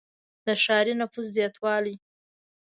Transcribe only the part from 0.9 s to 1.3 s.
نفوس